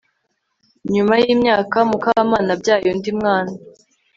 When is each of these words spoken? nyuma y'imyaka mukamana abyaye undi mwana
nyuma 0.93 1.13
y'imyaka 1.23 1.77
mukamana 1.89 2.49
abyaye 2.55 2.85
undi 2.93 3.11
mwana 3.19 3.53